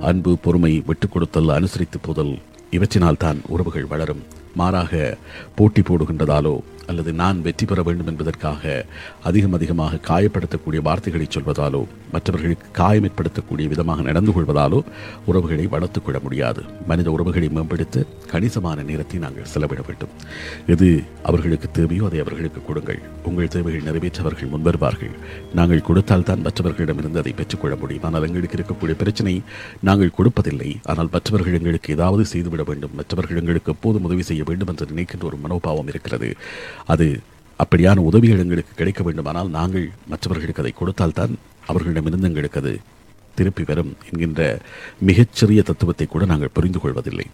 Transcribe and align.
அன்பு 0.00 0.38
பொறுமை 0.38 0.82
விட்டுக் 0.86 1.12
கொடுத்தல் 1.12 1.48
அனுசரித்து 1.48 1.98
போதல் 1.98 2.38
இவற்றினால் 2.70 3.16
தான் 3.16 3.40
உறவுகள் 3.46 3.86
வளரும். 3.86 4.22
மாறாக 4.54 5.18
போட்டி 5.54 5.80
போடுகின்றதாலோ 5.80 6.60
அல்லது 6.90 7.10
நான் 7.22 7.38
வெற்றி 7.46 7.64
பெற 7.70 7.80
வேண்டும் 7.88 8.10
என்பதற்காக 8.12 8.62
அதிகம் 9.28 9.56
அதிகமாக 9.58 10.00
காயப்படுத்தக்கூடிய 10.10 10.80
வார்த்தைகளை 10.88 11.26
சொல்வதாலோ 11.36 11.82
மற்றவர்களுக்கு 12.14 12.66
காயம் 12.80 13.06
ஏற்படுத்தக்கூடிய 13.08 13.66
விதமாக 13.72 14.04
நடந்து 14.08 14.32
கொள்வதாலோ 14.36 14.78
உறவுகளை 15.30 15.66
வளர்த்து 15.74 16.00
கொள்ள 16.02 16.18
முடியாது. 16.26 16.60
மனித 16.90 17.08
உறவுகளை 17.16 17.48
மேம்படுத்த 17.56 18.04
கணிசமான 18.32 18.84
நேரத்தை 18.90 19.18
நாங்கள் 19.24 19.50
செலவிட 19.54 19.80
வேண்டும். 19.88 20.12
எது 20.74 20.88
அவர்களுக்கு 21.30 21.68
தேவையோ 21.78 22.04
அதை 22.08 22.20
அவர்களுக்கு 22.24 22.62
கொடுங்கள். 22.68 23.00
உங்கள் 23.28 23.52
தேவைகள் 23.56 23.86
நிறைவேற்றவர்கள் 23.88 24.52
முன்வருவார்கள். 24.54 25.12
நாங்கள் 25.60 25.84
கொடுத்தால் 25.88 26.26
தான் 26.30 26.44
மற்றவர்களிடமிருந்து 26.46 27.22
அதை 27.22 27.34
பெற்றுக்கொள்ள 27.40 27.76
முடியும். 27.82 28.06
ஆனால் 28.08 28.26
எங்களுக்கு 28.28 28.58
இருக்கக்கூடிய 28.58 28.96
பிரச்சனை 29.02 29.34
நாங்கள் 29.90 30.14
கொடுப்பதில்லை. 30.18 30.70
ஆனால் 30.90 31.12
மற்றவர்கள் 31.16 31.58
எங்களுக்கு 31.60 31.94
ஏதாவது 31.98 32.24
செய்துவிட 32.32 32.64
வேண்டும். 32.70 32.96
மற்றவர்கள் 33.00 33.40
எங்களுக்கு 33.42 33.72
எப்போதும் 33.76 34.06
உதவி 34.10 34.26
செய்ய 34.30 34.42
வேண்டும் 34.50 34.72
என்று 34.72 34.90
நினைக்கின்ற 34.94 35.26
ஒரு 35.30 35.38
மனோபாவம் 35.44 35.90
இருக்கிறது. 35.94 36.30
அது 36.84 37.20
அப்படியான 37.58 38.02
உதவிகள் 38.10 38.38
எங்களுக்கு 38.38 38.74
கிடைக்க 38.74 39.02
வேண்டுமானால் 39.02 39.48
நாங்கள் 39.48 39.90
மற்றவர்களுக்கு 40.08 40.62
அதை 40.62 40.72
கொடுத்தால்தான் 40.76 41.34
அவர்களிடமிருந்து 41.66 42.28
எங்களுக்கு 42.28 42.60
அது 42.60 42.78
திருப்பி 43.34 43.64
வரும் 43.64 43.96
என்கின்ற 44.10 44.60
மிகச்சிறிய 45.08 45.62
தத்துவத்தை 45.62 46.06
கூட 46.06 46.24
நாங்கள் 46.24 46.54
புரிந்து 46.54 46.80
கொள்வதில்லை. 46.80 47.26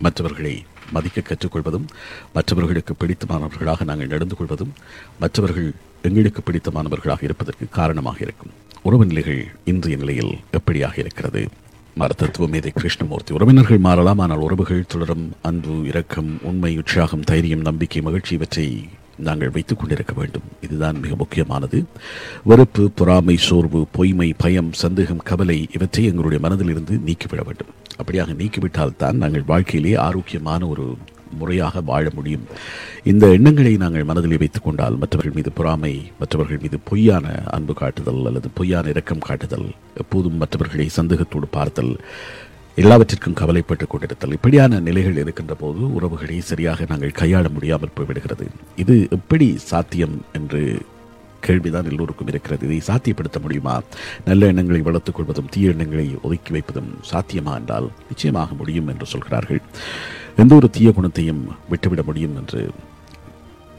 மற்றவர்களை 0.00 0.64
மதிக்க 0.92 1.20
கற்றுக்கொள்வதும் 1.20 1.86
மற்றவர்களுக்கு 2.32 2.94
பிடித்தமானவர்களாக 3.00 3.84
நாங்கள் 3.84 4.06
நடந்து 4.06 4.36
கொள்வதும் 4.36 4.72
மற்றவர்கள் 5.18 5.72
எங்களுக்கு 6.02 6.42
பிடித்தமானவர்களாக 6.42 7.22
இருப்பதற்கு 7.22 7.66
காரணமாக 7.68 8.18
இருக்கும். 8.20 8.52
உறவு 8.82 9.06
நிலைகள் 9.06 9.52
இன்றைய 9.64 9.96
நிலையில் 9.96 10.38
எப்படியாக 10.58 10.98
இருக்கிறது? 10.98 11.48
மருத்துவ 11.98 12.48
மேதை 12.48 12.70
கிருஷ்ணமூர்த்தி 12.70 13.34
உறவினர்கள் 13.34 13.78
மாறலாம் 13.78 14.18
ஆனால் 14.18 14.38
உறவுகள் 14.38 14.84
தொடரும். 14.88 15.32
அன்பு 15.42 15.86
இரக்கம் 15.86 16.38
உண்மை 16.42 16.76
உற்சாகம் 16.76 17.20
தைரியம் 17.20 17.60
நம்பிக்கை 17.60 18.02
மகிழ்ச்சி 18.02 18.34
இவற்றை 18.34 18.88
நாங்கள் 19.16 19.50
வைத்துக் 19.50 19.78
கொண்டிருக்க 19.78 20.12
வேண்டும். 20.12 20.42
இதுதான் 20.60 21.00
மிக 21.00 21.16
முக்கியமானது. 21.16 21.84
வெறுப்பு 22.44 22.90
பொறாமை 22.90 23.36
சோர்வு 23.36 23.86
பொய்மை 23.92 24.34
பயம் 24.38 24.72
சந்தேகம் 24.72 25.24
கவலை 25.24 25.68
இவற்றை 25.74 26.04
எங்களுடைய 26.04 26.48
மனதிலிருந்து 26.48 27.00
நீக்கிவிட 27.02 27.42
வேண்டும். 27.42 27.72
அப்படியாக 28.02 28.34
நீக்கிவிட்டால் 28.34 28.96
தான் 28.96 29.16
நாங்கள் 29.16 29.44
வாழ்க்கையிலே 29.46 29.94
ஆரோக்கியமான 29.94 30.66
ஒரு 30.66 30.96
முறையாக 31.30 31.80
வாழ 31.80 32.10
முடியும். 32.14 32.46
இந்த 33.04 33.28
எண்ணங்களை 33.28 33.76
நாங்கள் 33.76 34.04
மனதில் 34.04 34.38
வைத்துக் 34.38 34.64
கொண்டால் 34.64 34.96
மற்றவர்கள் 34.96 35.34
மீது 35.34 35.52
பொறாமை 35.52 36.12
மற்றவர்கள் 36.18 36.58
மீது 36.58 36.78
பொய்யான 36.84 37.42
அன்பு 37.46 37.74
காட்டுதல் 37.74 38.26
அல்லது 38.26 38.48
பொய்யான 38.54 38.88
இரக்கம் 38.88 39.18
காட்டுதல் 39.18 39.70
எப்போதும் 39.94 40.36
மற்றவர்களை 40.36 40.88
சந்தேகத்தோடு 40.88 41.46
பார்த்தல் 41.50 41.96
எல்லாவற்றிற்கும் 42.74 43.34
கவலைப்பட்டுக் 43.34 43.90
கொண்டிருத்தல். 43.90 44.32
இப்படியான 44.32 44.80
நிலைகள் 44.80 45.16
இருக்கின்ற 45.16 45.54
போது 45.54 45.94
உறவுகளை 45.94 46.40
சரியாக 46.40 46.84
நாங்கள் 46.88 47.18
கையாள 47.18 47.50
முடியாமல் 47.50 47.94
போய்விடுகிறது. 47.96 48.46
இது 48.76 49.08
எப்படி 49.10 49.54
சாத்தியம் 49.56 50.22
என்று 50.32 50.78
கேள்விதான் 51.40 51.84
எல்லோருக்கும் 51.84 52.26
இருக்கிறது. 52.26 52.68
இதை 52.68 52.80
சாத்தியப்படுத்த 52.86 53.40
முடியுமா? 53.40 53.82
நல்ல 54.24 54.46
எண்ணங்களை 54.46 54.82
வளர்த்துக் 54.82 55.14
கொள்வதும் 55.14 55.48
தீய 55.50 55.70
எண்ணங்களை 55.70 56.18
ஒதுக்கி 56.22 56.50
வைப்பதும் 56.50 56.98
சாத்தியமா 57.10 57.54
என்றால் 57.54 57.90
நிச்சயமாக 58.08 58.54
முடியும் 58.54 58.86
என்று 58.86 59.06
சொல்கிறார்கள். 59.06 59.60
எந்த 60.42 60.54
ஒரு 60.54 60.68
தீய 60.70 60.92
குணத்தையும் 60.92 61.40
விட்டுவிட 61.70 62.02
முடியும் 62.02 62.36
என்று 62.36 62.60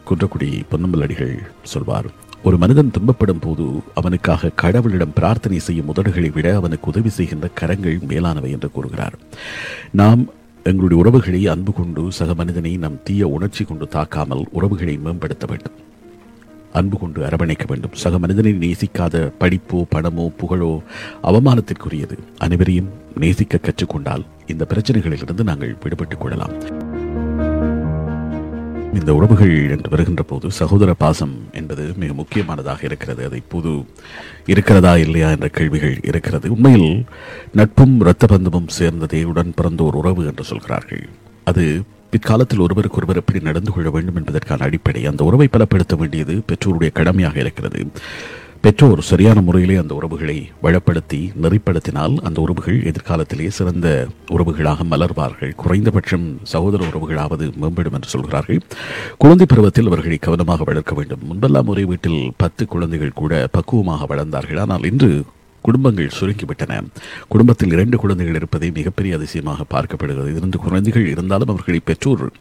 குன்றக்குடி 0.08 0.50
பொன்னம்பல் 0.72 1.04
அடிகள் 1.06 1.36
சொல்வார். 1.64 2.08
ஒரு 2.44 2.58
மனிதன் 2.58 2.92
துன்பப்படும் 2.96 3.42
போது 3.42 3.66
அவனுக்காக 3.94 4.52
கடவுளிடம் 4.62 5.16
பிரார்த்தனை 5.20 5.60
செய்யும் 5.60 5.92
உதடுகளை 5.94 6.30
விட 6.34 6.56
அவனுக்கு 6.56 6.90
உதவி 6.92 7.10
செய்கின்ற 7.10 7.48
கரங்கள் 7.60 7.98
மேலானவை 8.12 8.50
என்று 8.56 8.72
கூறுகிறார். 8.72 9.16
நாம் 9.92 10.24
எங்களுடைய 10.64 11.04
உறவுகளை 11.04 11.48
அன்பு 11.48 11.74
கொண்டு 11.74 12.12
சக 12.12 12.34
மனிதனை 12.34 12.78
நம் 12.78 13.04
தீய 13.04 13.28
உணர்ச்சி 13.28 13.66
கொண்டு 13.66 13.88
தாக்காமல் 13.96 14.44
உறவுகளை 14.52 14.98
மேம்படுத்த 14.98 15.46
வேண்டும். 15.46 15.78
அன்பு 16.74 16.98
கொண்டு 16.98 17.22
அரவணைக்க 17.22 17.66
வேண்டும். 17.68 17.94
சக 17.94 18.20
மனிதனை 18.20 18.54
நேசிக்காத 18.54 19.32
படிப்போ 19.40 19.84
பணமோ 19.96 20.30
புகழோ 20.38 20.82
அவமானத்திற்குரியது. 21.24 22.18
அனைவரையும் 22.38 22.90
நேசிக்க 23.16 23.60
கற்றுக்கொண்டால் 23.62 24.26
இந்த 24.46 24.68
பிரச்சனைகளிலிருந்து 24.70 25.44
நாங்கள் 25.44 25.78
விடுபட்டுக் 25.84 26.20
கொள்ளலாம். 26.20 26.52
இந்த 28.94 29.14
உறவுகள் 29.14 29.70
என்று 29.70 29.90
வருகின்ற 29.90 30.24
போது 30.24 30.52
சகோதர 30.52 30.94
பாசம் 30.94 31.34
என்பது 31.52 31.94
மிக 31.96 32.14
முக்கியமானதாக 32.14 32.80
இருக்கிறது. 32.84 33.26
அதை 33.26 33.42
புது 33.48 33.86
இருக்கிறதா 34.46 34.98
இல்லையா 34.98 35.30
என்ற 35.30 35.48
கேள்விகள் 35.48 36.00
இருக்கிறது. 36.04 36.52
உண்மையில் 36.52 37.06
நட்பும் 37.54 38.00
இரத்த 38.00 38.28
பந்தமும் 38.28 38.68
சேர்ந்ததே 38.80 39.24
உடன் 39.24 39.54
பிறந்த 39.56 39.84
ஒரு 39.84 39.98
உறவு 39.98 40.26
என்று 40.26 40.44
சொல்கிறார்கள். 40.44 41.10
அது 41.44 41.82
பிற்காலத்தில் 42.12 42.60
ஒருவருக்கு 42.60 42.96
ஒருவர் 42.96 43.18
எப்படி 43.18 43.40
நடந்து 43.40 43.72
கொள்ள 43.72 43.90
வேண்டும் 43.90 44.16
என்பதற்கான 44.16 44.64
அடிப்படை 44.64 45.06
அந்த 45.06 45.24
உறவை 45.24 45.48
பலப்படுத்த 45.52 45.96
வேண்டியது 45.98 46.36
பெற்றோருடைய 46.48 46.92
கடமையாக 46.92 47.40
இருக்கிறது. 47.40 47.82
பெற்றோர் 48.62 49.02
சரியான 49.02 49.42
முறையிலே 49.42 49.76
அந்த 49.76 49.94
உறவுகளை 49.96 50.52
வளப்படுத்தி 50.64 51.20
நெறிப்படுத்தினால் 51.44 52.16
அந்த 52.18 52.42
உறவுகள் 52.42 52.80
எதிர்காலத்திலே 52.84 53.48
சிறந்த 53.48 54.08
உறவுகளாக 54.32 54.84
மலர்வார்கள். 54.90 55.54
குறைந்தபட்சம் 55.56 56.40
சகோதர 56.44 56.84
உறவுகளாவது 56.86 57.48
மேம்படும் 57.62 57.94
என்று 57.94 58.10
சொல்கிறார்கள். 58.10 58.60
குழந்தை 59.18 59.46
பருவத்தில் 59.48 59.88
அவர்களை 59.88 60.18
கவனமாக 60.18 60.64
வளர்க்க 60.64 60.96
வேண்டும். 60.96 61.20
முன்பெல்லாம் 61.30 61.66
ஒரே 61.66 61.84
வீட்டில் 61.84 62.34
பத்து 62.38 62.66
குழந்தைகள் 62.66 63.20
கூட 63.22 63.48
பக்குவமாக 63.52 64.16
வளர்ந்தார்கள். 64.16 64.60
ஆனால் 64.60 64.84
இன்று 64.84 65.24
குடும்பங்கள் 65.62 66.12
சுருங்கிவிட்டன. 66.20 66.88
குடும்பத்தில் 67.28 67.72
இரண்டு 67.72 67.98
குழந்தைகள் 67.98 68.36
இருப்பதை 68.36 68.72
மிகப்பெரிய 68.72 69.16
அதிசயமாக 69.16 69.64
பார்க்கப்படுகிறது. 69.70 70.36
இரண்டு 70.36 70.58
குழந்தைகள் 70.58 71.08
இருந்தாலும் 71.08 71.48
அவர்களை 71.48 71.82
பெற்றோர் 71.84 72.32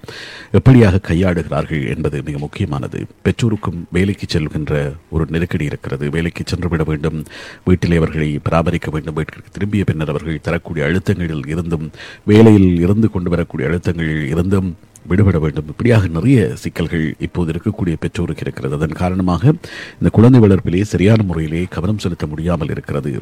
எப்படியாக 0.53 1.01
கையாடுகிறார்கள் 1.09 1.97
என்பது 1.97 2.23
மிக 2.23 2.39
முக்கியமானது. 2.39 3.06
பெற்றோருக்கும் 3.23 3.87
வேலைக்கு 3.93 4.39
செல்கின்ற 4.39 4.95
ஒரு 5.11 5.27
நெருக்கடி 5.29 5.65
இருக்கிறது. 5.65 6.11
வேலைக்கு 6.11 6.43
சென்றுவிட 6.47 6.84
வேண்டும். 6.84 7.25
வீட்டிலே 7.65 7.97
அவர்களை 7.97 8.39
பராமரிக்க 8.43 8.91
வேண்டும். 8.91 9.15
வீட்டிற்கு 9.15 9.50
திரும்பிய 9.53 9.85
பின்னர் 9.85 10.09
அவர்கள் 10.09 10.41
தரக்கூடிய 10.41 10.87
அழுத்தங்களில் 10.87 11.49
இருந்தும் 11.49 11.91
வேலையில் 12.25 12.81
இருந்து 12.81 13.11
கொண்டு 13.11 13.31
வரக்கூடிய 13.31 13.69
அழுத்தங்களில் 13.69 14.27
இருந்தும் 14.27 14.77
விடுபட 15.09 15.39
வேண்டும். 15.39 15.69
இப்படியாக 15.69 16.07
நிறைய 16.07 16.51
சிக்கல்கள் 16.55 17.15
இப்போது 17.19 17.53
இருக்கக்கூடிய 17.53 17.97
பெற்றோருக்கு 18.01 18.45
இருக்கிறது. 18.47 18.75
அதன் 18.75 19.01
காரணமாக 19.03 19.53
இந்த 19.93 20.09
குழந்தை 20.13 20.41
வளர்ப்பிலே 20.41 20.83
சரியான 20.83 21.23
முறையிலே 21.23 21.67
கவனம் 21.71 21.99
செலுத்த 21.99 22.27
முடியாமல் 22.27 22.71
இருக்கிறது. 22.71 23.21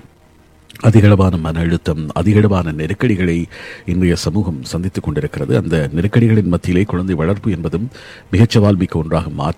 அதிகளவான 0.83 1.39
மன 1.39 1.61
அழுத்தம் 1.61 2.07
அதிகளவான 2.21 2.73
நெருக்கடிகளை 2.73 3.47
இன்றைய 3.87 4.17
சமூகம் 4.17 4.63
சந்தித்துக் 4.63 5.03
கொண்டிருக்கிறது. 5.03 5.57
அந்த 5.57 5.91
நெருக்கடிகளின் 5.95 6.53
மத்தியிலே 6.55 6.83
குழந்தை 6.83 7.15
வளர்ப்பு 7.15 7.51
என்பதும் 7.51 7.89
மிகச் 8.31 8.51
சவால் 8.51 8.77
மிக்க 8.77 8.99
ஒன்றாக 8.99 9.29
மா 9.29 9.51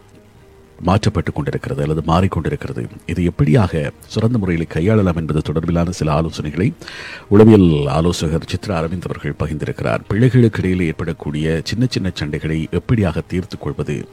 மாற்றப்பட்டு 0.82 1.32
கொண்டிருக்கிறது 1.32 1.82
அல்லது 1.82 2.02
மாறிக்கொண்டிருக்கிறது 2.06 2.88
இது 3.06 3.30
எப்படியாக 3.30 3.90
சிறந்த 4.06 4.38
முறையில் 4.38 4.66
கையாளலாம் 4.74 5.16
என்பது 5.16 5.42
தொடர்பிலான 5.48 5.88
சில 5.90 6.22
ஆலோசனைகளை 6.22 6.72
உளவியல் 7.28 7.86
ஆலோசகர் 7.86 8.48
சித்ரா 8.52 8.70
அரவிந்த் 8.70 9.08
அவர்கள் 9.08 9.38
பகிர்ந்திருக்கிறார். 9.38 10.00
பிள்ளைகளுக்கு 10.08 10.58
இடையில் 10.58 10.86
ஏற்படக்கூடிய 10.86 11.60
சின்ன 11.64 11.86
சின்ன 11.90 12.12
சண்டைகளை 12.20 12.80
எப்படியாக 12.80 13.22
தீர்த்துக் 13.26 13.60
கொள்வது 13.60 14.08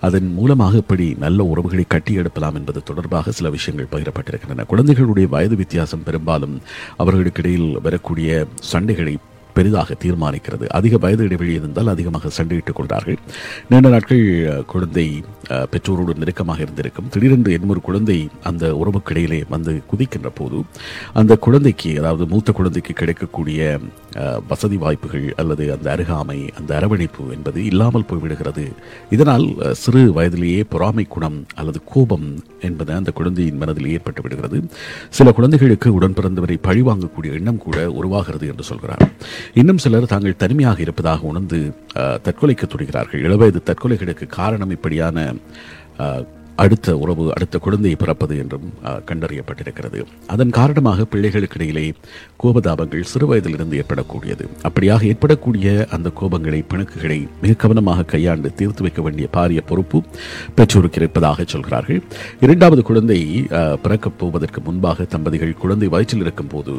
அதன் 0.00 0.32
மூலமாக 0.32 0.76
எப்படி 0.76 1.16
நல்ல 1.18 1.44
உறவுகளை 1.44 1.84
கட்டியெடுப்பலாம் 1.94 2.54
என்பது 2.54 2.82
தொடர்பாக 2.82 3.30
சில 3.30 3.50
விஷயங்கள் 3.50 3.92
பகிரப்பட்டிருக்கின்றன. 3.92 4.66
குழந்தைகளுடைய 4.66 5.28
வயது 5.28 5.56
வித்தியாசம் 5.56 6.02
பெரும்பாலும் 6.02 6.60
அவர்களுக்கிடையில் 6.98 7.80
வரக்கூடிய 7.82 8.46
சண்டைகளை 8.72 9.16
பெரிதாக 9.60 9.96
தீர்மானிக்கிறது. 10.00 10.38
அதிக 10.72 10.96
வயது 10.98 11.24
இடைவெளி 11.24 11.54
இருந்தால் 11.54 11.90
அதிகமாக 11.90 12.32
சண்டையிட்டுக் 12.36 12.78
கொள்கிறார்கள் 12.78 13.18
நீண்ட 13.70 13.88
நாட்கள் 13.90 14.24
குழந்தை 14.68 15.06
அஹ், 15.50 15.66
பெற்றோரோடு 15.70 16.12
நெருக்கமாக 16.18 16.60
இருந்திருக்கும். 16.60 17.08
திடீரென்று 17.10 17.52
இன்னொரு 17.56 17.80
குழந்தை 17.82 18.16
அந்த 18.42 18.64
உறவுக்கிடையிலே 18.80 19.40
வந்து 19.48 19.72
குதிக்கின்ற 19.90 20.28
போது 20.34 20.58
அந்த 21.14 21.32
குழந்தைக்கு 21.38 21.68
அதாவது 22.00 22.24
மூத்த 22.26 22.52
குழந்தைக்கு 22.52 22.92
கிடைக்கக்கூடிய 22.94 23.58
வசதி 24.48 24.76
வாய்ப்புகள் 24.76 25.26
அல்லது 25.36 25.64
அந்த 25.72 25.86
அருகாமை 25.92 26.38
அந்த 26.58 26.70
அரவணைப்பு 26.76 27.24
என்பது 27.32 27.58
இல்லாமல் 27.64 28.06
போய்விடுகிறது. 28.08 28.64
இதனால் 29.10 29.44
சிறு 29.76 30.02
வயதிலேயே 30.12 30.62
பொறாமை 30.66 31.04
குணம் 31.08 31.38
அல்லது 31.54 31.80
கோபம் 31.86 32.26
என்பது 32.60 32.92
அந்த 32.92 33.10
குழந்தையின் 33.12 33.56
மனதில் 33.56 33.90
ஏற்பட்டு 33.90 34.22
விடுகிறது. 34.22 34.58
சில 35.10 35.32
குழந்தைகளுக்கு 35.32 35.88
உடன் 35.94 36.14
பிறந்தவரை 36.14 36.58
பழிவாங்கக்கூடிய 36.62 37.32
எண்ணம் 37.34 37.58
கூட 37.58 37.78
உருவாகிறது 37.92 38.46
என்று 38.46 38.64
சொல்கிறார். 38.64 39.04
இன்னும் 39.54 39.78
சிலர் 39.78 40.06
தாங்கள் 40.06 40.36
தனிமையாக 40.36 40.80
இருப்பதாக 40.80 41.26
உணர்ந்து 41.26 41.58
தற்கொலைக்கு 42.22 42.66
துணிகிறார்கள் 42.66 43.24
இளவயது 43.24 43.62
தற்கொலைகளுக்கு 43.66 44.26
காரணம் 44.26 44.70
இப்படியான 44.70 45.34
அடுத்த 46.62 46.96
உறவு 47.02 47.24
அடுத்த 47.34 47.58
குழந்தை 47.64 47.92
பிறப்பது 48.00 48.34
என்றும் 48.42 48.66
கண்டறியப்பட்டிருக்கிறது. 49.08 50.00
அதன் 50.34 50.52
காரணமாக 50.58 51.06
பிள்ளைகளுக்கிடையிலே 51.12 51.84
கோபதாபங்கள் 52.42 53.08
சிறு 53.10 53.26
வயதிலிருந்து 53.30 53.78
ஏற்படக்கூடியது. 53.80 54.44
அப்படியாக 54.68 55.06
ஏற்படக்கூடிய 55.10 55.86
அந்த 55.96 56.08
கோபங்களை 56.20 56.60
பிணக்குகளை 56.72 57.18
மிக 57.42 57.54
கவனமாக 57.64 58.06
கையாண்டு 58.12 58.54
தீர்த்து 58.58 58.84
வைக்க 58.86 59.02
வேண்டிய 59.06 59.28
பாரிய 59.36 59.62
பொறுப்பு 59.70 60.00
பெற்றோருக்கு 60.58 61.00
இருப்பதாக 61.02 61.44
சொல்கிறார்கள். 61.54 62.00
இரண்டாவது 62.46 62.84
குழந்தை 62.90 63.20
பிறக்கப் 63.84 64.18
போவதற்கு 64.20 64.62
முன்பாக 64.68 65.06
தம்பதிகள் 65.14 65.54
குழந்தை 65.62 65.88
வயிற்றில் 65.94 66.24
இருக்கும் 66.26 66.52
போது 66.54 66.74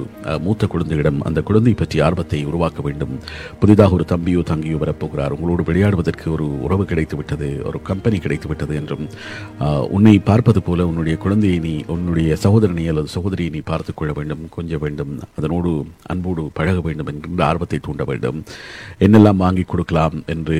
மூத்த 0.46 0.68
குழந்தையிடம் 0.74 1.20
அந்த 1.30 1.42
குழந்தை 1.50 1.74
பற்றிய 1.82 2.06
ஆர்வத்தை 2.08 2.42
உருவாக்க 2.52 2.82
வேண்டும். 2.88 3.14
புதிதாக 3.62 3.98
ஒரு 4.00 4.08
தம்பியோ 4.14 4.44
தங்கியோ 4.52 4.78
வரப்போகிறார். 4.86 5.36
உங்களோடு 5.38 5.66
விளையாடுவதற்கு 5.72 6.28
ஒரு 6.36 6.48
உறவு 6.68 6.86
கிடைத்துவிட்டது 6.92 7.50
ஒரு 7.72 7.82
கம்பெனி 7.92 8.18
கிடைத்துவிட்டது 8.28 8.74
என்றும் 8.82 9.06
உன்னை 9.96 10.14
பார்ப்பது 10.28 10.60
போல 10.68 10.86
உன்னுடைய 10.90 11.16
குழந்தையை 11.24 11.58
நீ 11.66 11.74
உன்னுடைய 11.94 12.36
சகோதரனை 12.44 12.84
அல்லது 12.92 13.10
சகோதரியை 13.16 13.50
நீ 13.56 13.62
பார்த்து 13.70 13.92
கொள்ள 13.94 14.12
வேண்டும் 14.20 14.44
கொஞ்ச 14.56 14.78
வேண்டும் 14.84 15.12
அதனோடு 15.38 15.72
அன்போடு 16.12 16.44
பழக 16.60 16.80
வேண்டும் 16.88 17.10
என்கின்ற 17.12 17.44
ஆர்வத்தை 17.50 17.80
தூண்ட 17.88 18.04
வேண்டும். 18.12 18.40
என்னெல்லாம் 19.06 19.44
வாங்கி 19.44 19.66
கொடுக்கலாம் 19.72 20.16
என்று 20.36 20.60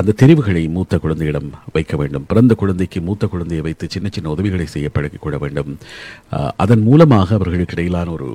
அந்த 0.00 0.16
தெரிவுகளை 0.22 0.64
மூத்த 0.76 0.98
குழந்தையிடம் 1.04 1.48
வைக்க 1.76 1.94
வேண்டும். 2.00 2.26
பிறந்த 2.30 2.52
குழந்தைக்கு 2.62 3.00
மூத்த 3.08 3.26
குழந்தையை 3.34 3.62
வைத்து 3.66 3.86
சின்ன 3.94 4.08
சின்ன 4.16 4.30
உதவிகளை 4.34 4.66
செய்ய 4.74 4.88
பழகிக் 4.96 5.24
கொள்ள 5.24 5.38
வேண்டும். 5.44 5.70
அதன் 6.64 6.84
மூலமாக 6.88 7.34
அவர்களுக்கு 7.38 7.76
இடையிலான 7.78 8.10
ஒரு 8.18 8.28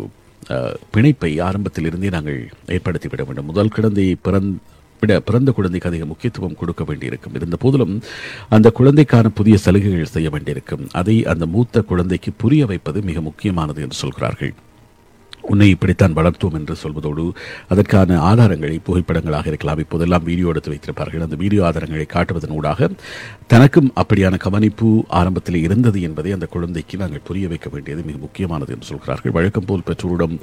பிணைப்பை 0.96 1.32
ஆரம்பத்தில் 1.48 1.88
இருந்தே 1.90 2.12
நாங்கள் 2.18 2.40
ஏற்படுத்திவிட 2.76 3.24
வேண்டும். 3.28 3.50
முதல் 3.52 3.76
குழந்தையை 3.78 4.16
பிறந் 4.28 4.52
விட 5.00 5.20
பிறந்த 5.20 5.52
குழந்தைக்கு 5.52 5.90
அதிக 5.90 6.06
முக்கியத்துவம் 6.06 6.56
கொடுக்க 6.56 6.84
வேண்டியிருக்கும். 6.84 7.34
இருந்த 7.34 7.58
போதிலும் 7.58 8.02
அந்த 8.50 8.72
குழந்தைக்கான 8.80 9.28
புதிய 9.30 9.58
சலுகைகள் 9.58 10.14
செய்ய 10.16 10.30
வேண்டியிருக்கும். 10.30 10.88
அதை 10.92 11.26
அந்த 11.26 11.46
மூத்த 11.46 11.82
குழந்தைக்கு 11.82 12.32
புரிய 12.38 12.66
வைப்பது 12.66 13.02
மிக 13.02 13.22
முக்கியமானது 13.22 13.82
என்று 13.82 13.96
சொல்கிறார்கள். 13.96 14.54
உன்னை 15.54 15.68
இப்படித்தான் 15.76 16.16
வளர்த்தோம் 16.20 16.58
என்று 16.60 16.76
சொல்வதோடு 16.84 17.26
அதற்கான 17.74 18.18
ஆதாரங்களை 18.30 18.78
புகைப்படங்களாக 18.88 19.48
இருக்கலாம். 19.52 19.82
இப்போதெல்லாம் 19.86 20.26
வீடியோ 20.30 20.50
எடுத்து 20.54 20.72
வைத்திருப்பார்கள். 20.74 21.26
அந்த 21.28 21.38
வீடியோ 21.44 21.62
ஆதாரங்களை 21.70 22.08
காட்டுவதன் 22.16 22.56
ஊடாக 22.60 22.90
தனக்கும் 23.54 23.90
அப்படியான 24.02 24.38
கவனிப்பு 24.46 24.88
ஆரம்பத்தில் 25.20 25.60
இருந்தது 25.66 26.00
என்பதை 26.08 26.32
அந்த 26.38 26.48
குழந்தைக்கு 26.56 26.96
நாங்கள் 27.04 27.24
புரிய 27.30 27.46
வைக்க 27.54 27.68
வேண்டியது 27.76 28.02
மிக 28.10 28.18
முக்கியமானது 28.26 28.74
என்று 28.76 28.88
சொல்கிறார்கள். 28.92 29.34
வழக்கம் 29.38 29.68
போல் 29.70 29.86
பெற்றோரிடம் 29.90 30.36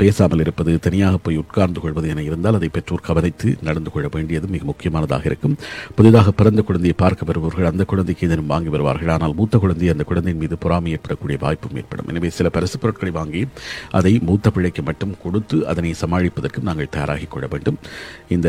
பேசாமல் 0.00 0.42
இருப்பது 0.44 0.72
தனியாக 0.86 1.18
போய் 1.26 1.40
உட்கார்ந்து 1.42 1.80
கொள்வது 1.84 2.08
என 2.14 2.22
இருந்தால் 2.28 2.58
அதை 2.60 2.70
பெற்றோர் 2.76 3.06
கவனித்து 3.08 3.50
நடந்து 3.68 3.90
கொள்ள 3.94 4.08
வேண்டியது 4.14 4.48
மிக 4.54 4.64
முக்கியமானதாக 4.70 5.26
இருக்கும். 5.30 5.56
புதிதாக 5.98 6.32
பிறந்த 6.40 6.62
குழந்தையை 6.68 6.96
பார்க்க 7.04 7.28
வருபவர்கள் 7.30 7.70
அந்த 7.72 7.84
குழந்தைக்கு 7.92 8.26
இதனும் 8.28 8.50
வாங்கி 8.52 8.72
வருவார்கள். 8.74 9.12
ஆனால் 9.16 9.36
மூத்த 9.40 9.58
குழந்தை 9.64 9.90
அந்த 9.94 10.06
குழந்தையின் 10.10 10.42
மீது 10.42 10.56
பொறாமை 10.64 10.92
ஏற்படக்கூடிய 10.96 11.38
வாய்ப்பும் 11.44 11.76
ஏற்படும். 11.82 12.08
எனவே 12.12 12.30
சில 12.38 12.48
பரிசு 12.56 12.76
பொருட்களை 12.84 13.12
வாங்கி 13.20 13.42
அதை 14.00 14.14
மூத்த 14.28 14.50
பிள்ளைக்கு 14.54 14.82
மட்டும் 14.88 15.12
கொடுத்து 15.24 15.56
அதனை 15.70 15.90
சமாளிப்பதற்கு 16.00 16.60
நாங்கள் 16.68 16.90
தயாராகிக் 16.96 17.32
கொள்ள 17.34 17.46
வேண்டும். 17.52 17.78
இந்த 18.36 18.48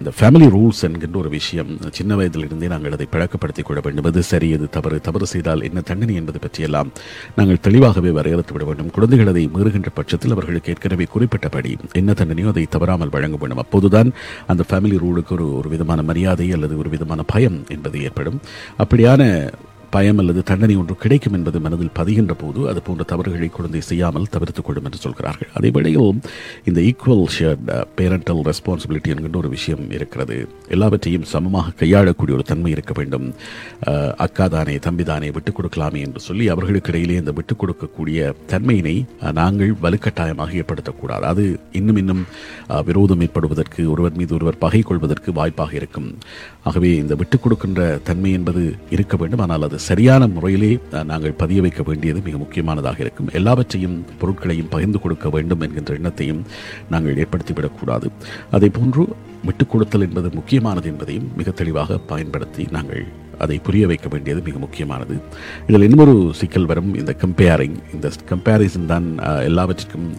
இந்த 0.00 0.10
ஃபேமிலி 0.18 0.48
ரூல்ஸ் 0.56 0.82
என்கின்ற 0.88 1.18
ஒரு 1.22 1.30
விஷயம் 1.38 1.70
சின்ன 1.98 2.16
வயதிலிருந்தே 2.20 2.70
நாங்கள் 2.74 2.96
அதை 2.98 3.06
பழக்கப்படுத்திக் 3.14 3.68
கொள்ள 3.70 3.80
வேண்டும். 3.86 4.08
எது 4.12 4.22
சரி 4.32 4.50
எது 4.56 4.68
தவறு 4.76 5.00
தவறு 5.08 5.28
செய்தால் 5.34 5.64
என்ன 5.68 5.80
தண்டனை 5.90 6.14
என்பது 6.20 6.38
பற்றியெல்லாம் 6.44 6.90
நாங்கள் 7.36 7.62
தெளிவாகவே 7.68 8.12
வரையறுத்து 8.18 8.54
விட 8.56 8.64
வேண்டும். 8.70 8.90
குழந்தைகள் 8.98 9.32
அதை 9.34 9.44
மீறுகின்ற 9.56 9.92
பட்சத்தில் 9.94 10.36
அவர்களுக்கு 10.36 10.72
ஏற்கனவே 10.74 11.06
குறிப்பிட்டபடி 11.14 11.72
என்ன 12.02 12.14
தண்டனையோ 12.20 12.48
அதை 12.54 12.66
தவறாமல் 12.76 13.14
வழங்க 13.16 13.36
வேண்டும். 13.42 13.62
அப்போதுதான் 13.64 14.10
அந்த 14.52 14.64
ஃபேமிலி 14.70 14.96
ரூலுக்கு 15.04 15.34
ஒரு 15.38 15.48
ஒரு 15.60 15.68
விதமான 15.74 16.00
மரியாதை 16.10 16.48
அல்லது 16.58 16.74
ஒரு 16.82 16.90
விதமான 16.94 17.22
பயம் 17.34 17.58
என்பது 17.76 17.96
ஏற்படும். 18.08 18.40
அப்படியான 18.84 19.22
பயம் 19.94 20.20
அல்லது 20.22 20.42
தண்டனை 20.50 20.76
ஒன்று 20.82 20.94
கிடைக்கும் 21.04 21.36
என்பது 21.38 21.60
மனதில் 21.64 21.94
பதிகின்ற 21.98 22.34
போது 22.42 22.60
அது 22.70 22.82
போன்ற 22.82 23.02
தவறுகளை 23.12 23.48
குழந்தை 23.48 23.80
செய்யாமல் 23.90 24.30
தவிர்த்துக் 24.34 24.66
கொள்ளும் 24.66 24.86
என்று 24.88 25.00
சொல்கிறார்கள். 25.04 25.50
அதே 25.54 25.70
வேளையில் 25.76 26.20
இந்த 26.68 26.80
ஈக்குவல் 26.88 27.24
ஷேர்ட் 27.36 27.64
பேரண்டல் 27.98 28.42
ரெஸ்பான்சிபிலிட்டி 28.50 29.10
என்கின்ற 29.14 29.38
ஒரு 29.38 29.50
விஷயம் 29.56 29.84
இருக்கிறது. 29.90 30.36
எல்லாவற்றையும் 30.68 31.26
சமமாக 31.32 31.74
கையாளக்கூடிய 31.82 32.36
ஒரு 32.38 32.46
தன்மை 32.52 32.70
இருக்க 32.76 32.92
வேண்டும். 33.00 33.26
Uh, 33.90 34.10
அக்கா 34.24 34.46
தானே 34.48 34.74
தம்பி 34.78 35.04
தானே 35.04 35.28
விட்டுக் 35.30 35.58
கொடுக்கலாமே 35.58 36.00
என்று 36.06 36.20
சொல்லி 36.20 36.44
அவர்களுக்கு 36.48 36.90
இடையிலே 36.92 37.18
இந்த 37.22 37.32
விட்டுக் 37.38 37.60
கொடுக்கக்கூடிய 37.62 38.32
தன்மையினை 38.52 38.96
uh, 39.20 39.32
நாங்கள் 39.32 39.72
வலுக்கட்டாயமாக 39.82 40.56
ஏற்படுத்தக்கூடாது. 40.60 41.26
அது 41.32 41.44
இன்னும் 41.72 41.96
இன்னும் 41.96 42.22
uh, 42.68 42.82
விரோதம் 42.84 43.20
ஏற்படுவதற்கு 43.20 43.90
ஒருவர் 43.90 44.18
மீது 44.20 44.34
ஒருவர் 44.34 44.58
பகை 44.58 44.80
கொள்வதற்கு 44.80 45.32
வாய்ப்பாக 45.32 45.74
இருக்கும். 45.74 46.08
ஆகவே 46.62 46.90
இந்த 46.96 47.14
விட்டுக் 47.14 47.42
கொடுக்கின்ற 47.42 48.00
தன்மை 48.04 48.32
என்பது 48.32 48.64
இருக்க 48.90 49.16
வேண்டும். 49.16 49.44
ஆனால் 49.46 49.62
அது 49.62 49.80
சரியான 49.82 50.26
முறையிலே 50.26 50.78
நாங்கள் 51.04 51.32
பதிய 51.32 51.60
வைக்க 51.60 51.82
வேண்டியது 51.82 52.20
மிக 52.20 52.36
முக்கியமானதாக 52.36 53.00
இருக்கும். 53.00 53.30
எல்லாவற்றையும் 53.32 54.04
பொருட்களையும் 54.18 54.68
பகிர்ந்து 54.68 55.00
கொடுக்க 55.00 55.30
வேண்டும் 55.30 55.60
என்கின்ற 55.60 55.94
எண்ணத்தையும் 55.94 56.42
நாங்கள் 56.90 57.16
ஏற்படுத்திவிடக்கூடாது. 57.16 58.06
அதே 58.50 58.68
போன்று 58.68 59.08
விட்டுக் 59.44 59.70
கொடுத்தல் 59.70 60.00
என்பது 60.00 60.30
முக்கியமானது 60.34 60.88
என்பதையும் 60.88 61.32
மிக 61.36 61.50
தெளிவாக 61.50 61.98
பயன்படுத்தி 61.98 62.66
நாங்கள் 62.70 63.06
அதை 63.38 63.58
புரிய 63.68 63.86
வைக்க 63.86 64.08
வேண்டியது 64.08 64.42
மிக 64.48 64.58
முக்கியமானது. 64.58 65.14
இதில் 65.68 65.88
இன்னொரு 65.88 66.16
சிக்கல் 66.40 66.70
வரும் 66.72 66.90
இந்த 67.02 67.14
கம்பேரிங் 67.22 67.78
இந்த 67.94 68.10
கம்பேரிசன் 68.32 68.90
தான் 68.94 69.06
எல்லாவற்றிற்கும் 69.50 70.10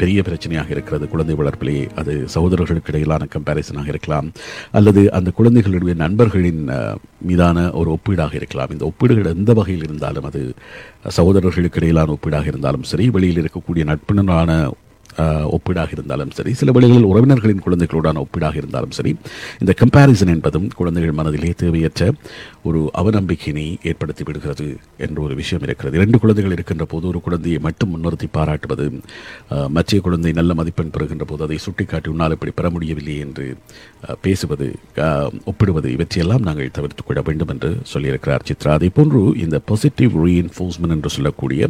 பெரிய 0.00 0.20
பிரச்சனையாக 0.26 0.70
இருக்கிறது. 0.74 1.04
குழந்தை 1.08 1.34
வளர்ப்பிலே 1.40 1.74
அது 2.00 2.12
சகோதரர்களுக்கு 2.34 2.90
இடையிலான 2.92 3.26
கம்பேரிசனாக 3.34 3.92
இருக்கலாம். 3.92 4.28
அல்லது 4.78 5.02
அந்த 5.18 5.30
குழந்தைகளுடைய 5.30 5.94
நண்பர்களின் 6.04 6.62
மீதான 7.28 7.66
ஒரு 7.80 7.90
ஒப்பீடாக 7.96 8.34
இருக்கலாம். 8.40 8.72
இந்த 8.74 8.84
ஒப்பீடுகள் 8.90 9.32
எந்த 9.34 9.52
வகையில் 9.58 9.86
இருந்தாலும் 9.88 10.26
அது 10.30 10.40
சகோதரர்களுக்கு 11.18 11.80
இடையிலான 11.80 12.16
ஒப்பீடாக 12.16 12.50
இருந்தாலும் 12.52 12.88
சரி 12.92 13.06
வெளியில் 13.10 13.42
இருக்கக்கூடிய 13.42 13.84
நட்பினரான 13.92 14.50
ஒப்பீடாக 15.50 15.90
இருந்தாலும் 15.92 16.30
சரி 16.30 16.52
சில 16.52 16.70
வேளைகளில் 16.72 17.08
உறவினர்களின் 17.10 17.60
குழந்தைகளுடன் 17.60 18.16
ஒப்பீடாக 18.16 18.56
இருந்தாலும் 18.56 18.90
சரி 18.90 19.12
இந்த 19.58 19.72
கம்பேரிசன் 19.82 20.32
என்பதும் 20.34 20.68
குழந்தைகள் 20.74 21.12
மனதிலே 21.12 21.52
தேவையற்ற 21.56 22.02
ஒரு 22.68 22.80
அவநம்பிக்கையினை 23.00 23.64
ஏற்படுத்தி 23.88 24.22
விடுகிறது 24.26 24.66
என்ற 25.04 25.18
ஒரு 25.26 25.34
விஷயம் 25.40 25.64
இருக்கிறது. 25.66 25.98
இரண்டு 25.98 26.18
குழந்தைகள் 26.22 26.54
இருக்கின்ற 26.56 26.84
போது 26.92 27.04
ஒரு 27.12 27.20
குழந்தையை 27.26 27.58
மட்டும் 27.66 27.90
முன்னிறுத்தி 27.94 28.28
பாராட்டுவது 28.36 28.86
மற்ற 29.76 29.98
குழந்தை 30.06 30.32
நல்ல 30.38 30.54
மதிப்பெண் 30.60 30.92
பெறுகின்ற 30.94 31.24
போது 31.30 31.44
அதை 31.46 31.58
சுட்டிக்காட்டி 31.66 32.08
உன்னால் 32.12 32.34
இப்படி 32.36 32.52
பெற 32.58 32.68
முடியவில்லை 32.76 33.16
என்று 33.24 33.46
பேசுவது 34.24 34.68
ஒப்பிடுவது 35.50 35.88
இவற்றையெல்லாம் 35.96 36.46
நாங்கள் 36.48 36.72
தவிர்த்துக் 36.78 37.08
கொள்ள 37.08 37.20
வேண்டும் 37.28 37.52
என்று 37.54 37.70
சொல்லியிருக்கிறார் 37.92 38.46
சித்ரா. 38.50 38.72
அதே 38.78 38.88
போன்று 38.98 39.20
இந்த 39.44 39.58
பாசிட்டிவ் 39.70 40.14
ரீஎன்ஃபோர்ஸ்மெண்ட் 40.24 40.96
என்று 40.96 41.12
சொல்லக்கூடிய 41.16 41.68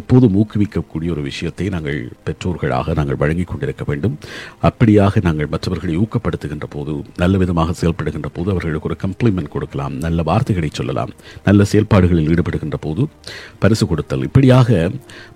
எப்போதும் 0.00 0.36
ஊக்குவிக்கக்கூடிய 0.42 1.10
ஒரு 1.16 1.24
விஷயத்தை 1.30 1.68
நாங்கள் 1.76 2.00
பெற்றோர்களாக 2.26 2.96
நாங்கள் 3.00 3.20
வழங்கிக் 3.22 3.50
கொண்டிருக்க 3.52 3.84
வேண்டும். 3.90 4.16
அப்படியாக 4.70 5.22
நாங்கள் 5.28 5.52
மற்றவர்களை 5.54 5.96
ஊக்கப்படுத்துகின்ற 6.04 6.68
போது 6.76 6.92
நல்ல 7.22 7.36
விதமாக 7.44 7.74
செயல்படுகின்ற 7.80 8.30
போது 8.38 8.48
அவர்களுக்கு 8.56 8.90
ஒரு 8.92 8.98
கம்ப்ளிமெண்ட் 9.06 9.54
கொடுக்கலாம் 9.56 9.96
நல்ல 10.06 10.20
வார்த்தைகளை 10.32 10.70
சொல்லலாம். 10.80 11.12
நல்ல 11.48 11.64
செயல்பாடுகளில் 11.72 12.32
ஈடுபடுகின்ற 12.34 12.78
போது 12.86 13.04
பரிசு 13.64 13.86
கொடுத்தல். 13.92 14.26
இப்படியாக 14.30 14.90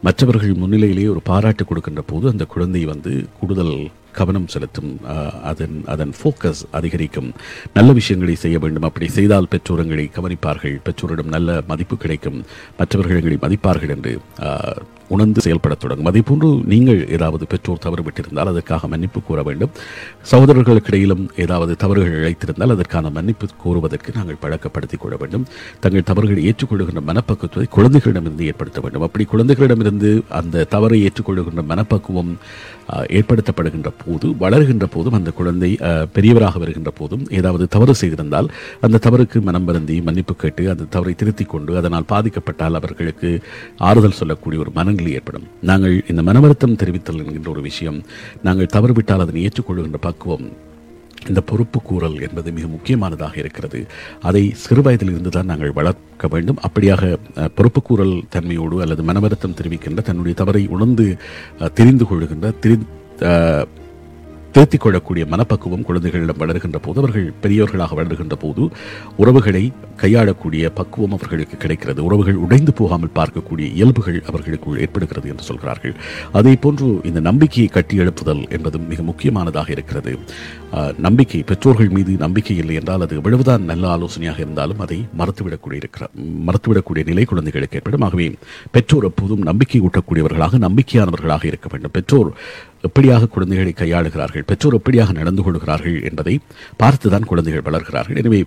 மற்றவர்கள் 0.09 0.61
முன்னிலையிலேயே 0.65 1.13
ஒரு 1.15 1.23
பாராட்டு 1.31 1.65
கொடுக்கின்ற 1.71 2.05
போது 2.13 2.27
அந்த 2.35 2.47
குழந்தை 2.55 2.83
வந்து 2.95 3.13
கூடுதல் 3.41 3.77
கவனம் 4.19 4.51
செலுத்தும் 4.53 4.93
அதன் 5.51 5.75
அதன் 5.95 6.13
ஃபோக்கஸ் 6.19 6.63
அதிகரிக்கும். 6.79 7.29
நல்ல 7.77 7.91
விஷயங்களை 7.99 8.37
செய்ய 8.45 8.57
வேண்டும். 8.63 8.87
அப்படி 8.89 9.07
செய்தால் 9.17 9.51
பெற்றோரங்களை 9.55 10.07
கவனிப்பார்கள். 10.19 10.77
பெற்றோரிடம் 10.87 11.35
நல்ல 11.37 11.59
மதிப்பு 11.71 11.97
கிடைக்கும். 12.05 12.39
மற்றவர்கள் 12.81 13.21
எங்களை 13.23 13.39
மதிப்பார்கள் 13.47 13.93
என்று 13.97 14.13
உணர்ந்து 15.15 15.41
செயல்படத் 15.47 15.83
தொடங்கும். 15.83 16.09
அதே 16.11 16.23
போன்று 16.29 16.49
நீங்கள் 16.73 17.01
ஏதாவது 17.17 17.45
பெற்றோர் 17.53 17.83
தவறு 17.87 18.03
விட்டிருந்தால் 18.07 18.51
அதற்காக 18.53 18.89
மன்னிப்பு 18.93 19.21
கூற 19.29 19.43
வேண்டும். 19.49 19.73
சகோதரர்களுக்கிடையிலும் 20.33 21.25
ஏதாவது 21.45 21.73
தவறுகள் 21.83 22.17
இழைத்திருந்தால் 22.21 22.75
அதற்கான 22.77 23.11
மன்னிப்பு 23.19 23.49
கூறுவதற்கு 23.65 24.17
நாங்கள் 24.19 24.41
பழக்கப்படுத்திக் 24.45 25.03
கொள்ள 25.03 25.17
வேண்டும். 25.23 25.47
தங்கள் 25.85 26.09
தவறுகளை 26.11 26.45
ஏற்றுக்கொள்கின்ற 26.51 27.03
மனப்பக்குவத்தை 27.11 27.67
குழந்தைகளிடமிருந்து 27.77 28.49
ஏற்படுத்த 28.53 28.81
வேண்டும். 28.87 29.07
அப்படி 29.09 29.27
குழந்தைகளிடமிருந்து 29.35 30.11
அந்த 30.41 30.67
தவறை 30.77 31.01
ஏற்றுக்கொள்கின்ற 31.09 31.65
மனப்பக்குவம் 31.73 32.33
ஏற்படுத்தப்படுகின்ற 33.19 33.91
போது 34.03 34.27
வளர்கின்ற 34.43 34.87
போதும் 34.95 35.17
அந்த 35.19 35.31
குழந்தை 35.39 35.71
பெரியவராக 36.17 36.59
வருகின்ற 36.63 36.91
போதும் 36.99 37.25
ஏதாவது 37.39 37.65
தவறு 37.75 37.95
செய்திருந்தால் 38.01 38.49
அந்த 38.87 39.01
தவறுக்கு 39.07 39.39
மனம் 39.49 39.67
வருந்தி 39.69 39.97
மன்னிப்பு 40.09 40.35
கேட்டு 40.43 40.65
அந்த 40.73 40.89
தவறை 40.95 41.15
திருத்திக் 41.21 41.53
கொண்டு 41.55 41.73
அதனால் 41.81 42.07
பாதிக்கப்பட்டால் 42.13 42.79
அவர்களுக்கு 42.81 43.31
ஆறுதல் 43.89 44.19
சொல்லக்கூடிய 44.21 44.61
ஒரு 44.65 44.73
மன 44.79 44.95
மனநிலை 44.97 45.17
ஏற்படும். 45.19 45.47
நாங்கள் 45.71 45.95
இந்த 46.11 46.21
மனவருத்தம் 46.29 46.79
தெரிவித்தல் 46.83 47.21
என்கின்ற 47.23 47.51
ஒரு 47.55 47.63
விஷயம் 47.71 47.99
நாங்கள் 48.47 48.73
தவறு 48.77 48.95
விட்டால் 48.99 49.25
அதனை 49.25 49.41
ஏற்றுக்கொள்கின்ற 49.47 50.01
பக்குவம் 50.09 50.47
இந்த 51.31 51.41
பொறுப்பு 51.51 51.79
கூறல் 51.89 52.19
என்பது 52.27 52.49
மிக 52.57 52.67
முக்கியமானதாக 52.75 53.35
இருக்கிறது. 53.43 53.79
அதை 54.29 54.43
சிறு 54.65 54.83
வயதிலிருந்து 54.87 55.31
தான் 55.37 55.51
நாங்கள் 55.53 55.77
வளர்க்க 55.79 56.29
வேண்டும். 56.35 56.61
அப்படியாக 56.67 57.03
பொறுப்பு 57.59 57.81
கூறல் 57.89 58.15
தன்மையோடு 58.35 58.77
அல்லது 58.85 59.05
மனவருத்தம் 59.09 59.59
தெரிவிக்கின்ற 59.61 60.03
தன்னுடைய 60.09 60.35
தவறை 60.43 60.63
உணர்ந்து 60.77 61.07
தெரிந்து 61.81 62.07
கொள்கின்ற 62.11 62.53
திரி 62.63 62.77
திருத்திக் 64.57 64.85
கொள்ளக்கூடிய 64.85 65.25
மனப்பக்குவம் 65.33 65.83
குழந்தைகளிடம் 65.87 66.39
வளர்கின்ற 66.43 66.79
போது 66.85 67.01
அவர்கள் 67.01 67.25
பெரியவர்களாக 67.43 67.97
வளர்கின்ற 67.99 68.37
போது 68.45 68.63
உறவுகளை 69.23 69.63
கையாளக்கூடிய 70.03 70.71
பக்குவம் 70.79 71.15
அவர்களுக்கு 71.17 71.57
கிடைக்கிறது. 71.63 72.01
உறவுகள் 72.07 72.39
உடைந்து 72.45 72.73
போகாமல் 72.79 73.13
பார்க்கக்கூடிய 73.19 73.67
இயல்புகள் 73.79 74.17
அவர்களுக்குள் 74.31 74.79
ஏற்படுகிறது 74.85 75.27
என்று 75.33 75.45
சொல்கிறார்கள். 75.49 75.95
அதே 76.39 76.53
போன்று 76.63 76.87
இந்த 77.11 77.21
நம்பிக்கையை 77.29 77.69
கட்டியெழுப்புதல் 77.75 78.43
என்பதும் 78.59 78.87
மிக 78.93 79.03
முக்கியமானதாக 79.11 79.71
இருக்கிறது. 79.77 80.15
நம்பிக்கை 81.07 81.41
பெற்றோர்கள் 81.51 81.93
மீது 81.97 82.15
நம்பிக்கை 82.25 82.57
இல்லை 82.63 82.79
என்றால் 82.81 83.05
அது 83.07 83.19
எவ்வளவுதான் 83.21 83.69
நல்ல 83.73 83.85
ஆலோசனையாக 83.97 84.41
இருந்தாலும் 84.45 84.81
அதை 84.87 84.99
மறுத்துவிடக்கூடிய 85.21 85.83
இருக்கிற 85.83 86.09
மறுத்துவிடக்கூடிய 86.49 87.05
நிலை 87.11 87.27
குழந்தைகளுக்கு 87.33 87.79
ஏற்படும். 87.81 88.07
ஆகவே 88.09 88.29
பெற்றோர் 88.77 89.09
எப்போதும் 89.11 89.45
நம்பிக்கை 89.51 89.83
ஊட்டக்கூடியவர்களாக 89.89 90.63
நம்பிக்கையானவர்களாக 90.67 91.47
இருக்க 91.53 91.69
வேண்டும். 91.75 91.95
பெற்றோர் 91.99 92.33
எப்படியாக 92.89 93.27
குழந்தைகளை 93.27 93.73
கையாளுகிறார்கள்? 93.73 94.47
பெற்றோர் 94.47 94.77
எப்படியாக 94.77 95.13
நடந்து 95.13 95.43
கொள்கிறார்கள் 95.43 96.03
என்பதை 96.03 96.41
பார்த்துதான் 96.83 97.25
குழந்தைகள் 97.25 97.67
வளர்கிறார்கள். 97.69 98.17
எனவே 98.17 98.45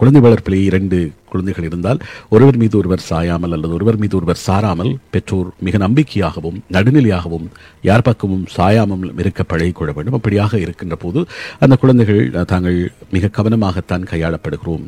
குழந்தை 0.00 0.20
வளர்ப்பிலே 0.26 0.60
இரண்டு 0.70 0.98
குழந்தைகள் 1.30 1.66
இருந்தால் 1.68 2.00
ஒருவர் 2.34 2.58
மீது 2.60 2.74
ஒருவர் 2.80 3.02
சாயாமல் 3.08 3.54
அல்லது 3.54 3.72
ஒருவர் 3.76 3.98
மீது 4.02 4.14
ஒருவர் 4.18 4.40
சாராமல் 4.46 4.92
பெற்றோர் 5.14 5.48
மிக 5.66 5.78
நம்பிக்கையாகவும் 5.84 6.58
நடுநிலையாகவும் 6.74 7.46
யார் 7.88 8.04
பக்கமும் 8.08 8.44
சாயாமல் 8.56 9.10
இருக்க 9.22 9.42
பழகிக்கொள்ள 9.52 9.90
வேண்டும். 9.96 10.16
அப்படியாக 10.18 10.60
இருக்கின்ற 10.64 10.96
போது 11.04 11.20
அந்த 11.64 11.74
குழந்தைகள் 11.82 12.22
தாங்கள் 12.52 12.78
மிக 13.14 13.30
கவனமாகத்தான் 13.38 14.06
கையாளப்படுகிறோம். 14.12 14.84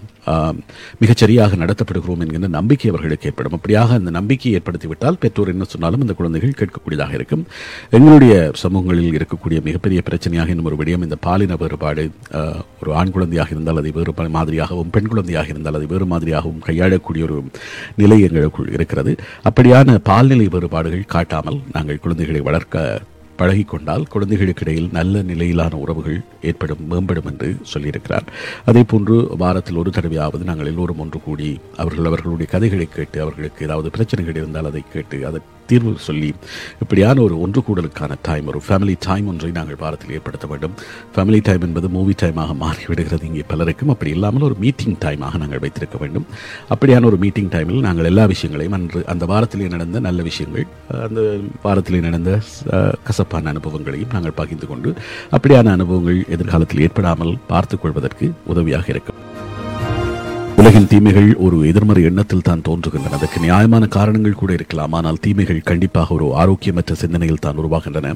மிகச்சரியாக 1.02 1.58
நடத்தப்படுகிறோம் 1.62 2.22
என்கின்ற 2.24 2.50
நம்பிக்கை 2.58 2.88
அவர்களுக்கு 2.92 3.28
ஏற்படும். 3.30 3.56
அப்படியாக 3.58 3.98
அந்த 4.00 4.12
நம்பிக்கையை 4.18 4.54
ஏற்படுத்திவிட்டால் 4.60 5.20
பெற்றோர் 5.24 5.52
என்ன 5.54 5.66
சொன்னாலும் 5.74 6.04
அந்த 6.06 6.16
குழந்தைகள் 6.20 6.56
கேட்கக்கூடியதாக 6.60 7.14
இருக்கும். 7.18 7.44
எங்களுடைய 7.98 8.34
சமூகங்களில் 8.62 9.18
இருக்கக்கூடிய 9.20 9.60
மிகப்பெரிய 9.68 10.02
பிரச்சனையாக 10.08 10.54
இன்னும் 10.54 10.70
ஒரு 10.72 10.80
விடயம் 10.82 11.06
இந்த 11.08 11.18
பாலின 11.28 11.58
வேறுபாடு 11.64 12.06
ஒரு 12.82 12.92
ஆண் 13.00 13.14
குழந்தையாக 13.16 13.54
இருந்தால் 13.56 13.82
அதை 13.82 13.92
வேறு 14.00 14.14
மாதிரியாக 14.38 14.67
குழந்தையாகவும் 14.68 14.90
பெண் 14.90 15.10
குழந்தையாக 15.12 15.48
இருந்தால் 15.48 15.74
அது 15.74 15.86
வேறு 15.86 16.06
மாதிரியாகவும் 16.12 16.64
கையாளக்கூடிய 16.64 17.22
ஒரு 17.22 17.36
நிலை 17.96 18.20
எங்களுக்குள் 18.20 18.72
இருக்கிறது. 18.72 19.12
அப்படியான 19.48 19.98
பால்நிலை 20.08 20.48
வேறுபாடுகள் 20.48 21.12
காட்டாமல் 21.14 21.60
நாங்கள் 21.72 21.98
குழந்தைகளை 21.98 22.40
வளர்க்க 22.40 23.00
பழகிக்கொண்டால் 23.38 24.08
குழந்தைகளுக்கு 24.08 24.64
இடையில் 24.64 24.88
நல்ல 24.92 25.22
நிலையிலான 25.22 25.76
உறவுகள் 25.76 26.24
ஏற்படும் 26.42 26.82
மேம்படும் 26.90 27.28
என்று 27.30 27.48
சொல்லியிருக்கிறார். 27.72 28.26
அதே 28.64 28.82
போன்று 28.82 29.16
வாரத்தில் 29.42 29.76
ஒரு 29.76 29.90
தடவையாவது 29.90 30.48
நாங்கள் 30.50 30.66
எல்லோரும் 30.66 30.98
ஒன்று 30.98 31.20
கூடி 31.20 31.60
அவர்கள் 31.76 32.04
அவர்களுடைய 32.04 32.48
கதைகளை 32.52 32.88
கேட்டு 32.96 33.20
அவர்களுக்கு 33.20 33.66
ஏதாவது 33.66 33.90
பிரச்சனைகள் 33.90 34.34
இருந்தால் 34.34 34.70
அதை 34.70 34.82
கேட்டு 34.92 35.26
அதை 35.26 35.40
தீர்வு 35.70 35.92
சொல்லி 36.08 36.30
இப்படியான 36.82 37.22
ஒரு 37.26 37.36
ஒன்று 37.44 37.60
கூடலுக்கான 37.68 38.18
டைம் 38.28 38.46
ஒரு 38.52 38.60
ஃபேமிலி 38.66 38.94
டைம் 39.06 39.26
ஒன்றை 39.32 39.50
நாங்கள் 39.58 39.80
வாரத்தில் 39.82 40.14
ஏற்படுத்த 40.18 40.46
வேண்டும். 40.52 40.74
ஃபேமிலி 41.14 41.40
டைம் 41.48 41.64
என்பது 41.68 41.88
மூவி 41.96 42.14
டைமாக 42.22 42.54
மாறிவிடுகிறது. 42.64 43.24
இங்கே 43.30 43.44
பலருக்கும் 43.52 43.92
அப்படி 43.94 44.12
இல்லாமல் 44.16 44.46
ஒரு 44.48 44.56
மீட்டிங் 44.64 44.98
டைமாக 45.04 45.38
நாங்கள் 45.42 45.62
வைத்திருக்க 45.64 45.98
வேண்டும். 46.02 46.26
அப்படியான 46.74 47.08
ஒரு 47.10 47.20
மீட்டிங் 47.24 47.52
டைமில் 47.54 47.86
நாங்கள் 47.88 48.10
எல்லா 48.12 48.26
விஷயங்களையும் 48.34 48.76
அன்று 48.78 49.02
அந்த 49.14 49.26
வாரத்திலே 49.32 49.68
நடந்த 49.76 50.00
நல்ல 50.08 50.22
விஷயங்கள் 50.30 50.66
அந்த 51.06 51.20
வாரத்திலே 51.66 52.02
நடந்த 52.08 52.32
கசப்பான 53.08 53.50
அனுபவங்களையும் 53.54 54.12
நாங்கள் 54.16 54.38
பகிர்ந்து 54.42 54.68
கொண்டு 54.72 54.90
அப்படியான 55.36 55.72
அனுபவங்கள் 55.78 56.20
எதிர்காலத்தில் 56.36 56.84
ஏற்படாமல் 56.86 57.34
பார்த்துக் 57.52 57.82
கொள்வதற்கு 57.84 58.28
உதவியாக 58.52 58.86
இருக்கும். 58.94 59.20
உலகின் 60.68 60.88
தீமைகள் 60.92 61.28
ஒரு 61.44 61.58
எதிர்மறை 61.68 62.00
எண்ணத்தில் 62.08 62.44
தான் 62.48 62.64
தோன்றுகின்றன. 62.66 63.16
அதற்கு 63.18 63.38
நியாயமான 63.44 63.84
காரணங்கள் 63.94 64.36
கூட 64.40 64.50
இருக்கலாம். 64.56 64.94
ஆனால் 64.98 65.20
தீமைகள் 65.24 65.60
கண்டிப்பாக 65.70 66.14
ஒரு 66.16 66.26
ஆரோக்கியமற்ற 66.42 66.94
சிந்தனையில் 67.02 67.40
தான் 67.44 67.60
உருவாகின்றன. 67.62 68.10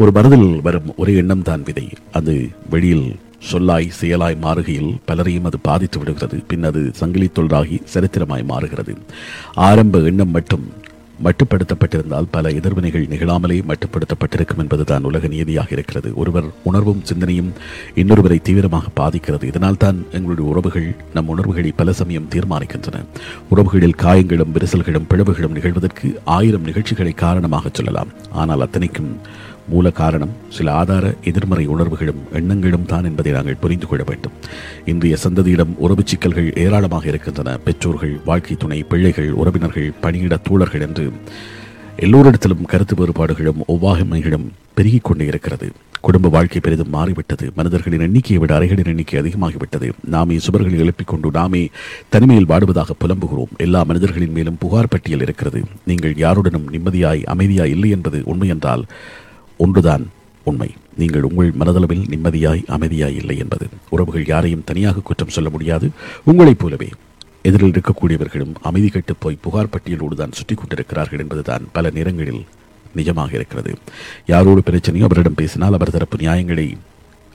ஒரு 0.00 0.10
மனதில் 0.16 0.46
வரும் 0.66 0.90
ஒரே 1.02 1.14
எண்ணம் 1.22 1.46
தான் 1.48 1.64
விதை. 1.68 1.86
அது 2.18 2.34
வெளியில் 2.74 3.06
சொல்லாய் 3.50 3.88
செயலாய் 4.00 4.36
மாறுகையில் 4.44 4.92
பலரையும் 5.08 5.48
அது 5.50 5.58
பாதித்து 5.68 5.98
விடுகிறது. 5.98 6.38
பின் 6.50 6.68
அது 6.70 6.82
சங்கிலி 7.00 7.28
தொழிலாகி 7.38 7.78
சரித்திரமாய் 7.94 8.50
மாறுகிறது. 8.52 8.94
ஆரம்ப 9.68 9.98
எண்ணம் 10.10 10.34
மட்டும் 10.38 10.66
மட்டுப்படுத்தப்பட்டிருந்தால் 11.22 12.26
பல 12.30 12.50
எதிர்வினைகள் 12.50 13.06
நிகழாமலே 13.06 13.58
மட்டுப்படுத்தப்பட்டிருக்கும் 13.70 14.58
என்பதுதான் 14.58 15.04
உலக 15.04 15.26
நியதியாக 15.26 15.70
இருக்கிறது. 15.70 16.14
ஒருவர் 16.14 16.44
உணர்வும் 16.62 17.04
சிந்தனையும் 17.04 17.52
இன்னொருவரை 17.94 18.42
தீவிரமாக 18.42 18.88
பாதிக்கிறது. 18.94 19.46
இதனால் 19.46 19.76
தான் 19.76 20.06
எங்களுடைய 20.12 20.50
உறவுகள் 20.50 20.96
நம் 21.14 21.28
உணர்வுகளை 21.28 21.72
பல 21.76 21.92
சமயம் 21.92 22.28
தீர்மானிக்கின்றன. 22.30 23.04
உறவுகளில் 23.50 23.94
காயங்களும் 23.94 24.52
விரிசல்களும் 24.52 25.08
பிளவுகளும் 25.10 25.56
நிகழ்வதற்கு 25.58 26.20
ஆயிரம் 26.24 26.62
நிகழ்ச்சிகளை 26.62 27.12
காரணமாக 27.12 27.70
சொல்லலாம். 27.72 28.08
ஆனால் 28.32 28.60
அத்தனைக்கும் 28.60 29.18
மூல 29.68 29.90
காரணம் 29.90 30.30
சில 30.48 30.72
ஆதார 30.72 31.14
எதிர்மறை 31.24 31.66
உணர்வுகளும் 31.66 32.22
எண்ணங்களும் 32.32 32.86
தான் 32.86 33.04
என்பதை 33.04 33.32
நாங்கள் 33.32 33.60
புரிந்து 33.60 33.86
கொள்ள 33.86 34.04
வேண்டும். 34.06 34.32
இன்றைய 34.84 35.16
சந்ததியிடம் 35.24 35.76
உறவு 35.76 36.02
சிக்கல்கள் 36.04 36.52
ஏராளமாக 36.56 37.08
இருக்கின்றன. 37.08 37.56
பெற்றோர்கள் 37.56 38.20
வாழ்க்கை 38.24 38.56
துணை 38.56 38.82
பிள்ளைகள் 38.82 39.30
உறவினர்கள் 39.30 39.92
பணியிட 40.00 40.36
தோழர்கள் 40.36 40.80
என்று 40.80 41.12
எல்லோரிடத்திலும் 41.96 42.64
கருத்து 42.66 42.94
வேறுபாடுகளும் 42.94 43.64
ஒவ்வாகமைகளும் 43.68 44.46
பெருகிக் 44.74 45.04
கொண்டே 45.04 45.26
இருக்கிறது. 45.26 45.72
குடும்ப 46.00 46.28
வாழ்க்கை 46.28 46.60
பெரிதும் 46.60 46.90
மாறிவிட்டது. 46.90 47.50
மனிதர்களின் 47.54 48.00
எண்ணிக்கையை 48.00 48.38
விட 48.38 48.54
அறைகளின் 48.54 48.84
எண்ணிக்கை 48.84 49.20
அதிகமாகிவிட்டது. 49.20 49.90
நாமே 50.04 50.36
சுவர்களை 50.36 50.80
எழுப்பிக்கொண்டு 50.80 51.30
நாமே 51.32 51.68
தனிமையில் 52.08 52.48
வாடுவதாக 52.48 52.90
புலம்புகிறோம். 53.04 53.56
எல்லா 53.56 53.82
மனிதர்களின் 53.82 54.32
மேலும் 54.32 54.58
புகார் 54.58 54.88
பட்டியல் 54.88 55.20
இருக்கிறது. 55.20 55.62
நீங்கள் 55.84 56.16
யாருடனும் 56.16 56.70
நிம்மதியாய் 56.72 57.22
அமைதியாய் 57.34 57.70
இல்லை 57.70 57.90
என்பது 57.90 58.22
உண்மை 58.24 58.48
என்றால் 58.48 58.84
ஒன்றுதான் 59.56 60.10
உண்மை. 60.44 60.70
நீங்கள் 60.96 61.22
உங்கள் 61.22 61.52
மனதளவில் 61.58 62.08
நிம்மதியாய் 62.08 62.64
அமைதியாய் 62.68 63.14
இல்லை 63.14 63.38
என்பது. 63.38 63.66
உறவுகள் 63.88 64.26
யாரையும் 64.26 64.64
தனியாக 64.64 65.00
குற்றம் 65.00 65.28
சொல்ல 65.28 65.50
முடியாது. 65.50 65.90
உங்களைப் 66.24 66.58
போலவே 66.58 66.88
எதிரில் 67.42 67.72
இருக்கக்கூடியவர்களும் 67.72 68.54
அமைதி 68.62 68.88
கெட்டுப் 68.88 69.20
போய் 69.20 69.38
புகார் 69.40 69.66
பட்டியலோடு 69.66 70.14
தான் 70.14 70.32
சுற்றி 70.32 70.54
கொண்டிருக்கிறார்கள் 70.54 71.18
என்பதுதான் 71.18 71.64
பல 71.72 71.90
நேரங்களில் 71.90 72.46
நிஜமாக 72.96 73.34
இருக்கிறது. 73.34 73.74
யாரோடு 74.26 74.58
பிரச்சனையோ 74.66 75.02
அவரிடம் 75.02 75.34
பேசினால் 75.34 75.72
அவர் 75.72 75.90
தரப்பு 75.90 76.16
நியாயங்களை 76.16 76.76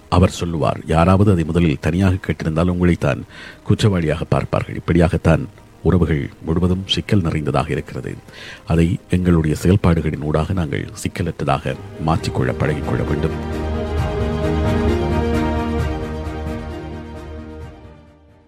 அவர் 0.09 0.29
சொல்லுவார். 0.29 0.79
யாராவது 0.85 1.31
அதை 1.31 1.43
முதலில் 1.43 1.77
தனியாக 1.79 2.15
கேட்டிருந்தால் 2.15 2.71
உங்களைத்தான் 2.73 3.21
குற்றவாளியாக 3.63 4.23
பார்ப்பார்கள். 4.29 4.81
இப்படியாகத்தான் 4.85 5.45
உறவுகள் 5.81 6.29
முழுவதும் 6.41 6.83
சிக்கல் 6.87 7.21
நிறைந்ததாக 7.21 7.71
இருக்கிறது. 7.71 8.15
அதை 8.65 8.99
எங்களுடைய 9.09 9.55
செயல்பாடுகளின் 9.55 10.21
ஊடாக 10.21 10.53
நாங்கள் 10.53 10.89
சிக்கலற்றதாக 11.03 11.75
மாற்றிக்கொள்ள 12.05 12.51
பழகிக்கொள்ள 12.51 13.03
வேண்டும். 13.07 13.67